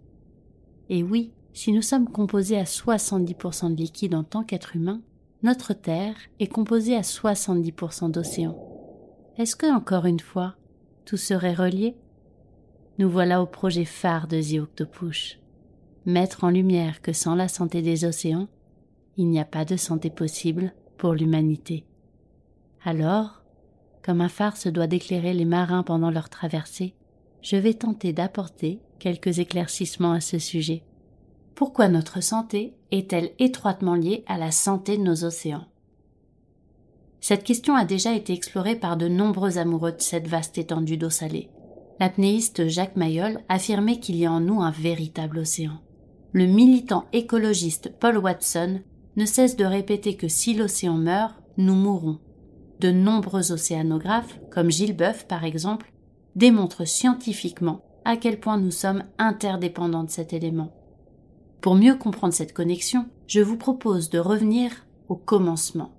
Et 0.90 1.02
oui, 1.02 1.32
si 1.54 1.72
nous 1.72 1.80
sommes 1.80 2.10
composés 2.10 2.58
à 2.58 2.64
70% 2.64 3.74
de 3.74 3.80
liquide 3.80 4.14
en 4.14 4.22
tant 4.22 4.44
qu'être 4.44 4.76
humain, 4.76 5.00
notre 5.42 5.72
Terre 5.72 6.14
est 6.38 6.46
composée 6.46 6.94
à 6.94 7.00
70% 7.00 8.10
d'océan. 8.10 8.54
Est-ce 9.38 9.56
que, 9.56 9.74
encore 9.74 10.04
une 10.04 10.20
fois, 10.20 10.56
tout 11.06 11.16
serait 11.16 11.54
relié? 11.54 11.96
Nous 12.98 13.08
voilà 13.08 13.40
au 13.40 13.46
projet 13.46 13.86
phare 13.86 14.28
de 14.28 14.42
The 14.42 14.60
Octopush. 14.60 15.40
Mettre 16.04 16.44
en 16.44 16.50
lumière 16.50 17.00
que 17.00 17.14
sans 17.14 17.34
la 17.34 17.48
santé 17.48 17.80
des 17.80 18.04
océans, 18.04 18.48
il 19.16 19.28
n'y 19.28 19.40
a 19.40 19.46
pas 19.46 19.64
de 19.64 19.76
santé 19.76 20.10
possible 20.10 20.74
pour 20.98 21.14
l'humanité. 21.14 21.86
Alors, 22.84 23.42
comme 24.02 24.20
un 24.20 24.28
phare 24.28 24.58
se 24.58 24.68
doit 24.68 24.86
d'éclairer 24.86 25.32
les 25.32 25.46
marins 25.46 25.82
pendant 25.82 26.10
leur 26.10 26.28
traversée, 26.28 26.94
je 27.48 27.56
vais 27.56 27.72
tenter 27.72 28.12
d'apporter 28.12 28.78
quelques 28.98 29.38
éclaircissements 29.38 30.12
à 30.12 30.20
ce 30.20 30.38
sujet. 30.38 30.82
Pourquoi 31.54 31.88
notre 31.88 32.22
santé 32.22 32.74
est-elle 32.90 33.30
étroitement 33.38 33.94
liée 33.94 34.22
à 34.26 34.36
la 34.36 34.50
santé 34.50 34.98
de 34.98 35.02
nos 35.02 35.24
océans? 35.24 35.64
Cette 37.20 37.44
question 37.44 37.74
a 37.74 37.86
déjà 37.86 38.12
été 38.12 38.34
explorée 38.34 38.76
par 38.76 38.98
de 38.98 39.08
nombreux 39.08 39.56
amoureux 39.56 39.92
de 39.92 40.02
cette 40.02 40.28
vaste 40.28 40.58
étendue 40.58 40.98
d'eau 40.98 41.08
salée. 41.08 41.48
L'apnéiste 42.00 42.68
Jacques 42.68 42.96
Mayol 42.96 43.40
affirmait 43.48 43.98
qu'il 43.98 44.16
y 44.16 44.26
a 44.26 44.32
en 44.32 44.40
nous 44.40 44.60
un 44.60 44.70
véritable 44.70 45.38
océan. 45.38 45.80
Le 46.34 46.44
militant 46.44 47.06
écologiste 47.14 47.90
Paul 47.98 48.18
Watson 48.18 48.82
ne 49.16 49.24
cesse 49.24 49.56
de 49.56 49.64
répéter 49.64 50.16
que 50.16 50.28
si 50.28 50.52
l'océan 50.52 50.98
meurt, 50.98 51.34
nous 51.56 51.74
mourrons. 51.74 52.18
De 52.80 52.90
nombreux 52.90 53.52
océanographes, 53.52 54.38
comme 54.50 54.70
Gilles 54.70 54.94
Boeuf 54.94 55.26
par 55.26 55.44
exemple, 55.44 55.90
démontrent 56.36 56.86
scientifiquement 56.86 57.82
à 58.04 58.16
quel 58.16 58.40
point 58.40 58.58
nous 58.58 58.70
sommes 58.70 59.04
interdépendants 59.18 60.04
de 60.04 60.10
cet 60.10 60.32
élément. 60.32 60.72
Pour 61.60 61.74
mieux 61.74 61.96
comprendre 61.96 62.34
cette 62.34 62.54
connexion, 62.54 63.06
je 63.26 63.40
vous 63.40 63.56
propose 63.56 64.10
de 64.10 64.18
revenir 64.18 64.70
au 65.08 65.16
commencement. 65.16 65.92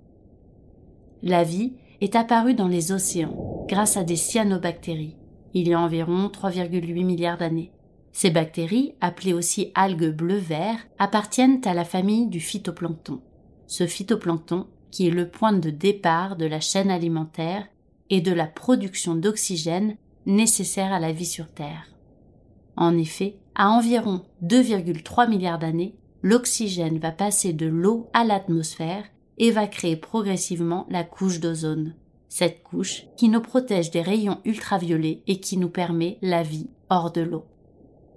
La 1.22 1.44
vie 1.44 1.74
est 2.00 2.16
apparue 2.16 2.54
dans 2.54 2.68
les 2.68 2.92
océans 2.92 3.66
grâce 3.68 3.96
à 3.96 4.02
des 4.02 4.16
cyanobactéries, 4.16 5.16
il 5.54 5.68
y 5.68 5.74
a 5.74 5.80
environ 5.80 6.28
3,8 6.28 7.04
milliards 7.04 7.38
d'années. 7.38 7.72
Ces 8.12 8.30
bactéries, 8.30 8.94
appelées 9.00 9.32
aussi 9.32 9.70
algues 9.74 10.14
bleu-vert, 10.14 10.78
appartiennent 10.98 11.60
à 11.64 11.74
la 11.74 11.84
famille 11.84 12.26
du 12.26 12.40
phytoplancton. 12.40 13.20
Ce 13.66 13.86
phytoplancton, 13.86 14.66
qui 14.90 15.06
est 15.06 15.12
le 15.12 15.28
point 15.28 15.52
de 15.52 15.70
départ 15.70 16.36
de 16.36 16.46
la 16.46 16.60
chaîne 16.60 16.90
alimentaire 16.90 17.66
et 18.10 18.20
de 18.20 18.32
la 18.32 18.46
production 18.46 19.14
d'oxygène 19.14 19.96
nécessaire 20.26 20.92
à 20.92 21.00
la 21.00 21.12
vie 21.12 21.26
sur 21.26 21.48
Terre. 21.48 21.86
En 22.76 22.96
effet, 22.96 23.36
à 23.54 23.70
environ 23.70 24.22
2,3 24.42 25.28
milliards 25.28 25.58
d'années, 25.58 25.96
l'oxygène 26.22 26.98
va 26.98 27.12
passer 27.12 27.52
de 27.52 27.66
l'eau 27.66 28.08
à 28.12 28.24
l'atmosphère 28.24 29.04
et 29.38 29.50
va 29.50 29.66
créer 29.66 29.96
progressivement 29.96 30.86
la 30.90 31.04
couche 31.04 31.40
d'ozone. 31.40 31.94
Cette 32.28 32.62
couche 32.62 33.06
qui 33.16 33.28
nous 33.28 33.40
protège 33.40 33.90
des 33.90 34.02
rayons 34.02 34.38
ultraviolets 34.44 35.22
et 35.26 35.40
qui 35.40 35.56
nous 35.56 35.68
permet 35.68 36.18
la 36.22 36.42
vie 36.42 36.70
hors 36.88 37.10
de 37.10 37.22
l'eau. 37.22 37.44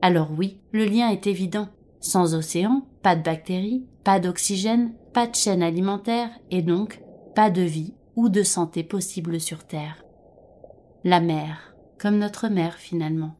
Alors 0.02 0.30
oui, 0.38 0.58
le 0.72 0.86
lien 0.86 1.10
est 1.10 1.28
évident. 1.28 1.70
Sans 2.00 2.36
océan, 2.36 2.86
pas 3.02 3.16
de 3.16 3.24
bactéries, 3.24 3.86
pas 4.04 4.20
d'oxygène, 4.20 4.94
pas 5.14 5.28
de 5.28 5.36
chaîne 5.36 5.64
alimentaire 5.64 6.30
et 6.52 6.62
donc 6.62 7.02
pas 7.36 7.50
de 7.50 7.62
vie 7.62 7.94
ou 8.16 8.30
de 8.30 8.44
santé 8.44 8.84
possible 8.84 9.40
sur 9.40 9.66
Terre. 9.66 10.04
La 11.04 11.20
mer, 11.20 11.73
comme 12.04 12.18
notre 12.18 12.50
mère 12.50 12.76
finalement, 12.76 13.38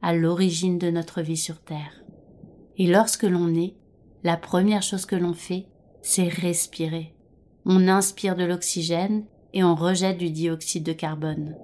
à 0.00 0.14
l'origine 0.14 0.78
de 0.78 0.88
notre 0.88 1.20
vie 1.20 1.36
sur 1.36 1.60
Terre. 1.60 2.04
Et 2.78 2.86
lorsque 2.86 3.24
l'on 3.24 3.52
est, 3.56 3.74
la 4.22 4.36
première 4.36 4.84
chose 4.84 5.04
que 5.04 5.16
l'on 5.16 5.34
fait, 5.34 5.66
c'est 6.00 6.28
respirer. 6.28 7.12
On 7.64 7.88
inspire 7.88 8.36
de 8.36 8.44
l'oxygène 8.44 9.24
et 9.52 9.64
on 9.64 9.74
rejette 9.74 10.18
du 10.18 10.30
dioxyde 10.30 10.84
de 10.84 10.92
carbone. 10.92 11.56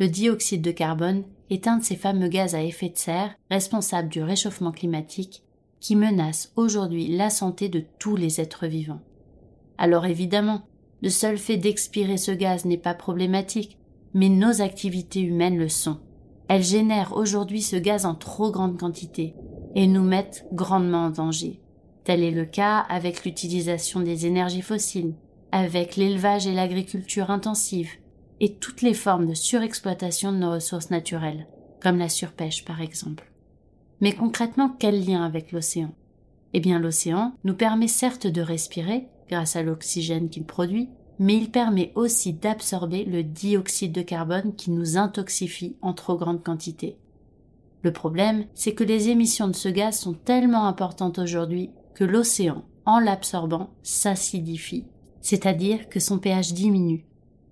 Le 0.00 0.08
dioxyde 0.08 0.60
de 0.60 0.72
carbone 0.72 1.22
est 1.50 1.68
un 1.68 1.76
de 1.76 1.84
ces 1.84 1.94
fameux 1.94 2.26
gaz 2.26 2.56
à 2.56 2.64
effet 2.64 2.88
de 2.88 2.98
serre 2.98 3.36
responsables 3.48 4.08
du 4.08 4.24
réchauffement 4.24 4.72
climatique 4.72 5.44
qui 5.78 5.94
menace 5.94 6.52
aujourd'hui 6.56 7.16
la 7.16 7.30
santé 7.30 7.68
de 7.68 7.84
tous 8.00 8.16
les 8.16 8.40
êtres 8.40 8.66
vivants. 8.66 9.02
Alors 9.78 10.04
évidemment, 10.04 10.62
le 11.00 11.10
seul 11.10 11.38
fait 11.38 11.58
d'expirer 11.58 12.16
ce 12.16 12.32
gaz 12.32 12.64
n'est 12.64 12.76
pas 12.76 12.94
problématique, 12.94 13.78
mais 14.14 14.28
nos 14.28 14.60
activités 14.60 15.20
humaines 15.20 15.58
le 15.58 15.68
sont. 15.68 15.98
Elles 16.48 16.64
génèrent 16.64 17.16
aujourd'hui 17.16 17.62
ce 17.62 17.76
gaz 17.76 18.06
en 18.06 18.14
trop 18.14 18.50
grande 18.50 18.78
quantité, 18.78 19.34
et 19.74 19.86
nous 19.86 20.02
mettent 20.02 20.46
grandement 20.52 21.04
en 21.04 21.10
danger. 21.10 21.60
Tel 22.04 22.22
est 22.22 22.30
le 22.30 22.44
cas 22.44 22.78
avec 22.78 23.24
l'utilisation 23.24 24.00
des 24.00 24.26
énergies 24.26 24.62
fossiles, 24.62 25.14
avec 25.52 25.96
l'élevage 25.96 26.46
et 26.46 26.54
l'agriculture 26.54 27.30
intensive, 27.30 27.90
et 28.40 28.54
toutes 28.54 28.82
les 28.82 28.94
formes 28.94 29.26
de 29.26 29.34
surexploitation 29.34 30.32
de 30.32 30.38
nos 30.38 30.52
ressources 30.52 30.90
naturelles, 30.90 31.46
comme 31.80 31.98
la 31.98 32.08
surpêche 32.08 32.64
par 32.64 32.80
exemple. 32.80 33.30
Mais 34.00 34.12
concrètement, 34.12 34.74
quel 34.78 35.04
lien 35.04 35.24
avec 35.24 35.52
l'océan? 35.52 35.92
Eh 36.52 36.60
bien 36.60 36.78
l'océan 36.78 37.34
nous 37.44 37.54
permet 37.54 37.86
certes 37.86 38.26
de 38.26 38.40
respirer, 38.40 39.06
grâce 39.28 39.56
à 39.56 39.62
l'oxygène 39.62 40.30
qu'il 40.30 40.44
produit, 40.44 40.88
mais 41.20 41.36
il 41.36 41.50
permet 41.50 41.92
aussi 41.94 42.32
d'absorber 42.32 43.04
le 43.04 43.22
dioxyde 43.22 43.92
de 43.92 44.00
carbone 44.00 44.54
qui 44.56 44.70
nous 44.70 44.96
intoxifie 44.96 45.76
en 45.82 45.92
trop 45.92 46.16
grande 46.16 46.42
quantité. 46.42 46.96
Le 47.82 47.92
problème, 47.92 48.46
c'est 48.54 48.72
que 48.72 48.84
les 48.84 49.10
émissions 49.10 49.46
de 49.46 49.52
ce 49.52 49.68
gaz 49.68 49.98
sont 49.98 50.14
tellement 50.14 50.66
importantes 50.66 51.18
aujourd'hui 51.18 51.70
que 51.94 52.04
l'océan, 52.04 52.64
en 52.86 52.98
l'absorbant, 52.98 53.68
s'acidifie, 53.82 54.86
c'est-à-dire 55.20 55.90
que 55.90 56.00
son 56.00 56.18
pH 56.18 56.54
diminue, 56.54 57.04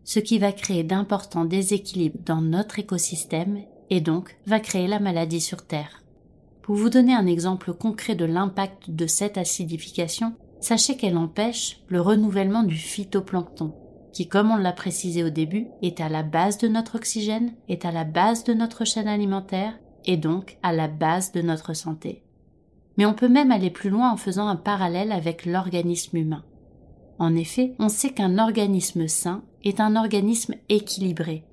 ce 0.02 0.18
qui 0.18 0.38
va 0.38 0.52
créer 0.52 0.82
d'importants 0.82 1.44
déséquilibres 1.44 2.18
dans 2.25 2.40
notre 2.40 2.78
écosystème 2.78 3.60
et 3.90 4.00
donc 4.00 4.38
va 4.46 4.60
créer 4.60 4.87
la 4.87 4.98
maladie 4.98 5.42
sur 5.42 5.66
Terre. 5.66 6.02
Pour 6.62 6.76
vous 6.76 6.88
donner 6.88 7.12
un 7.12 7.26
exemple 7.26 7.75
concret 7.75 8.14
de 8.14 8.25
l'impact 8.25 8.90
de 8.90 9.06
cette 9.06 9.37
acidification, 9.37 10.34
sachez 10.60 10.96
qu'elle 10.96 11.16
empêche 11.16 11.80
le 11.88 12.00
renouvellement 12.00 12.62
du 12.62 12.76
phytoplancton, 12.76 13.74
qui, 14.12 14.28
comme 14.28 14.50
on 14.50 14.56
l'a 14.56 14.72
précisé 14.72 15.22
au 15.22 15.30
début, 15.30 15.68
est 15.82 16.00
à 16.00 16.08
la 16.08 16.22
base 16.22 16.58
de 16.58 16.68
notre 16.68 16.96
oxygène, 16.96 17.52
est 17.68 17.84
à 17.84 17.92
la 17.92 18.04
base 18.04 18.44
de 18.44 18.54
notre 18.54 18.84
chaîne 18.84 19.08
alimentaire 19.08 19.78
et 20.04 20.16
donc 20.16 20.58
à 20.62 20.72
la 20.72 20.88
base 20.88 21.32
de 21.32 21.42
notre 21.42 21.74
santé. 21.74 22.22
Mais 22.96 23.06
on 23.06 23.14
peut 23.14 23.28
même 23.28 23.52
aller 23.52 23.70
plus 23.70 23.90
loin 23.90 24.10
en 24.10 24.16
faisant 24.16 24.48
un 24.48 24.56
parallèle 24.56 25.12
avec 25.12 25.46
l'organisme 25.46 26.16
humain. 26.16 26.44
En 27.18 27.34
effet, 27.36 27.74
on 27.78 27.88
sait 27.88 28.10
qu'un 28.10 28.38
organisme 28.38 29.06
sain 29.06 29.42
est 29.64 29.80
un 29.80 29.96
organisme 29.96 30.54
équilibré, 30.68 31.44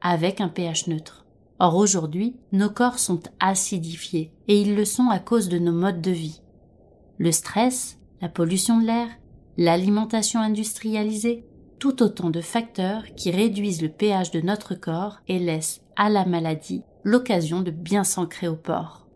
avec 0.00 0.40
un 0.40 0.48
pH 0.48 0.88
neutre. 0.88 1.26
Or 1.58 1.76
aujourd'hui, 1.76 2.36
nos 2.50 2.70
corps 2.70 2.98
sont 2.98 3.20
acidifiés, 3.40 4.32
et 4.48 4.60
ils 4.60 4.74
le 4.74 4.84
sont 4.84 5.08
à 5.10 5.18
cause 5.18 5.48
de 5.48 5.58
nos 5.58 5.72
modes 5.72 6.00
de 6.00 6.10
vie. 6.10 6.42
Le 7.18 7.30
stress, 7.30 7.98
la 8.22 8.28
pollution 8.28 8.80
de 8.80 8.86
l'air, 8.86 9.08
l'alimentation 9.58 10.40
industrialisée, 10.40 11.44
tout 11.80 12.04
autant 12.04 12.30
de 12.30 12.40
facteurs 12.40 13.02
qui 13.16 13.32
réduisent 13.32 13.82
le 13.82 13.88
pH 13.88 14.30
de 14.30 14.40
notre 14.40 14.76
corps 14.76 15.18
et 15.26 15.40
laissent 15.40 15.82
à 15.96 16.08
la 16.08 16.24
maladie 16.24 16.84
l'occasion 17.02 17.62
de 17.62 17.72
bien 17.72 18.04
s'ancrer 18.04 18.46
au 18.46 18.54
port. 18.54 19.08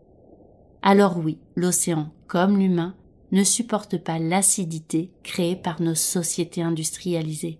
Alors 0.81 1.17
oui, 1.17 1.39
l'océan, 1.55 2.11
comme 2.27 2.59
l'humain, 2.59 2.95
ne 3.31 3.45
supporte 3.45 3.97
pas 3.97 4.19
l'acidité 4.19 5.11
créée 5.23 5.55
par 5.55 5.81
nos 5.81 5.95
sociétés 5.95 6.61
industrialisées. 6.61 7.59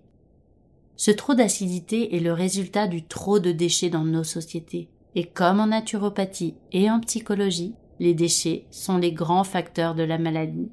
Ce 0.96 1.10
trop 1.10 1.34
d'acidité 1.34 2.14
est 2.14 2.20
le 2.20 2.34
résultat 2.34 2.88
du 2.88 3.06
trop 3.06 3.38
de 3.38 3.52
déchets 3.52 3.90
dans 3.90 4.04
nos 4.04 4.24
sociétés. 4.24 4.90
Et 5.14 5.24
comme 5.24 5.60
en 5.60 5.68
naturopathie 5.68 6.56
et 6.72 6.90
en 6.90 7.00
psychologie, 7.00 7.74
les 8.00 8.14
déchets 8.14 8.66
sont 8.70 8.98
les 8.98 9.12
grands 9.12 9.44
facteurs 9.44 9.94
de 9.94 10.02
la 10.02 10.18
maladie. 10.18 10.70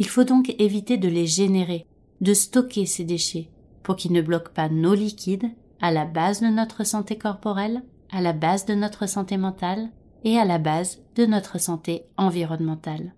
Il 0.00 0.08
faut 0.08 0.24
donc 0.24 0.54
éviter 0.58 0.96
de 0.96 1.08
les 1.08 1.26
générer, 1.26 1.86
de 2.22 2.32
stocker 2.32 2.86
ces 2.86 3.04
déchets, 3.04 3.50
pour 3.82 3.96
qu'ils 3.96 4.12
ne 4.12 4.22
bloquent 4.22 4.52
pas 4.52 4.70
nos 4.70 4.94
liquides 4.94 5.50
à 5.82 5.92
la 5.92 6.06
base 6.06 6.40
de 6.40 6.46
notre 6.46 6.84
santé 6.84 7.18
corporelle, 7.18 7.82
à 8.10 8.22
la 8.22 8.32
base 8.32 8.64
de 8.64 8.74
notre 8.74 9.06
santé 9.06 9.36
mentale 9.36 9.90
et 10.24 10.38
à 10.38 10.46
la 10.46 10.56
base 10.56 11.02
de 11.16 11.26
notre 11.26 11.60
santé 11.60 12.06
environnementale. 12.16 13.12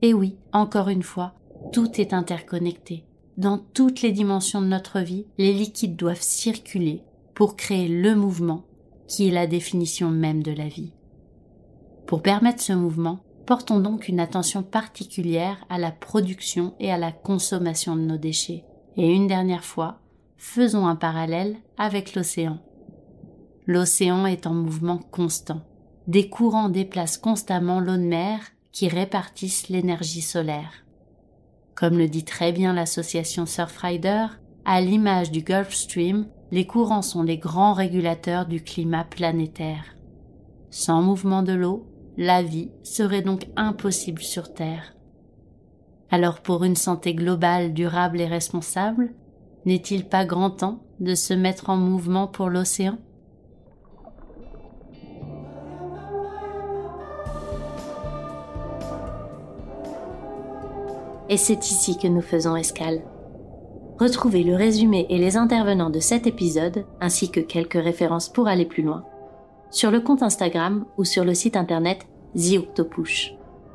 Et 0.00 0.14
oui, 0.14 0.36
encore 0.54 0.88
une 0.88 1.02
fois, 1.02 1.34
tout 1.72 2.00
est 2.00 2.14
interconnecté. 2.14 3.04
Dans 3.36 3.58
toutes 3.58 4.00
les 4.00 4.12
dimensions 4.12 4.62
de 4.62 4.66
notre 4.66 5.00
vie, 5.00 5.26
les 5.36 5.52
liquides 5.52 5.96
doivent 5.96 6.22
circuler 6.22 7.02
pour 7.34 7.54
créer 7.54 7.88
le 7.88 8.14
mouvement 8.14 8.64
qui 9.08 9.28
est 9.28 9.32
la 9.32 9.46
définition 9.46 10.08
même 10.08 10.42
de 10.42 10.52
la 10.52 10.68
vie. 10.68 10.94
Pour 12.06 12.22
permettre 12.22 12.62
ce 12.62 12.72
mouvement, 12.72 13.20
Portons 13.46 13.80
donc 13.80 14.08
une 14.08 14.20
attention 14.20 14.62
particulière 14.62 15.64
à 15.68 15.78
la 15.78 15.90
production 15.90 16.74
et 16.80 16.90
à 16.90 16.96
la 16.96 17.12
consommation 17.12 17.94
de 17.94 18.00
nos 18.00 18.16
déchets. 18.16 18.64
Et 18.96 19.12
une 19.12 19.26
dernière 19.26 19.64
fois, 19.64 20.00
faisons 20.38 20.86
un 20.86 20.96
parallèle 20.96 21.56
avec 21.76 22.14
l'océan. 22.14 22.58
L'océan 23.66 24.24
est 24.24 24.46
en 24.46 24.54
mouvement 24.54 24.98
constant. 24.98 25.62
Des 26.06 26.28
courants 26.28 26.68
déplacent 26.68 27.18
constamment 27.18 27.80
l'eau 27.80 27.96
de 27.96 28.02
mer 28.02 28.40
qui 28.72 28.88
répartissent 28.88 29.68
l'énergie 29.68 30.22
solaire. 30.22 30.84
Comme 31.74 31.98
le 31.98 32.08
dit 32.08 32.24
très 32.24 32.52
bien 32.52 32.72
l'association 32.72 33.46
Surfrider, 33.46 34.26
à 34.64 34.80
l'image 34.80 35.30
du 35.30 35.42
Gulf 35.42 35.74
Stream, 35.74 36.26
les 36.50 36.66
courants 36.66 37.02
sont 37.02 37.22
les 37.22 37.38
grands 37.38 37.72
régulateurs 37.72 38.46
du 38.46 38.62
climat 38.62 39.04
planétaire. 39.04 39.96
Sans 40.70 41.02
mouvement 41.02 41.42
de 41.42 41.52
l'eau, 41.52 41.86
la 42.16 42.42
vie 42.42 42.70
serait 42.82 43.22
donc 43.22 43.46
impossible 43.56 44.22
sur 44.22 44.52
Terre. 44.52 44.94
Alors 46.10 46.40
pour 46.40 46.64
une 46.64 46.76
santé 46.76 47.14
globale, 47.14 47.72
durable 47.72 48.20
et 48.20 48.26
responsable, 48.26 49.14
n'est-il 49.64 50.06
pas 50.06 50.24
grand 50.24 50.50
temps 50.50 50.84
de 51.00 51.14
se 51.14 51.34
mettre 51.34 51.70
en 51.70 51.76
mouvement 51.76 52.28
pour 52.28 52.50
l'océan? 52.50 52.98
Et 61.28 61.36
c'est 61.36 61.70
ici 61.70 61.96
que 61.98 62.06
nous 62.06 62.20
faisons 62.20 62.54
escale. 62.54 63.02
Retrouvez 63.98 64.44
le 64.44 64.54
résumé 64.54 65.06
et 65.08 65.18
les 65.18 65.36
intervenants 65.36 65.90
de 65.90 66.00
cet 66.00 66.26
épisode, 66.26 66.84
ainsi 67.00 67.30
que 67.30 67.40
quelques 67.40 67.82
références 67.82 68.28
pour 68.28 68.46
aller 68.46 68.66
plus 68.66 68.82
loin, 68.82 69.04
sur 69.74 69.90
le 69.90 70.00
compte 70.00 70.22
Instagram 70.22 70.84
ou 70.96 71.04
sur 71.04 71.24
le 71.24 71.34
site 71.34 71.56
internet 71.56 72.06
The. 72.36 72.80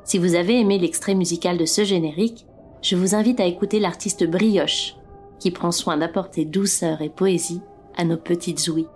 Si 0.05 0.17
vous 0.17 0.35
avez 0.35 0.57
aimé 0.57 0.79
l'extrait 0.79 1.13
musical 1.13 1.57
de 1.57 1.65
ce 1.65 1.83
générique, 1.83 2.45
je 2.81 2.95
vous 2.95 3.15
invite 3.15 3.41
à 3.41 3.45
écouter 3.45 3.81
l'artiste 3.81 4.25
Brioche, 4.25 4.95
qui 5.39 5.51
prend 5.51 5.71
soin 5.71 5.97
d'apporter 5.97 6.45
douceur 6.45 7.01
et 7.01 7.09
poésie 7.09 7.61
à 7.97 8.05
nos 8.05 8.15
petites 8.15 8.65
ouïes. 8.69 8.87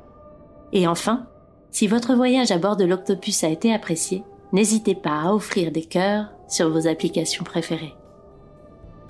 Et 0.72 0.88
enfin, 0.88 1.28
si 1.72 1.88
votre 1.88 2.16
voyage 2.16 2.52
à 2.52 2.58
bord 2.58 2.78
de 2.78 2.86
l'Octopus 2.86 3.44
a 3.44 3.50
été 3.50 3.74
apprécié, 3.74 4.24
n'hésitez 4.54 4.96
pas 4.96 5.24
à 5.24 5.34
offrir 5.34 5.74
des 5.74 5.84
cœurs 5.84 6.32
sur 6.48 6.70
vos 6.70 6.88
applications 6.88 7.44
préférées. 7.44 7.96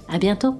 À 0.09 0.17
bientôt! 0.17 0.55